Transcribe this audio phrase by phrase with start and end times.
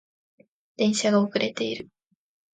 [0.77, 1.87] 電車が遅れている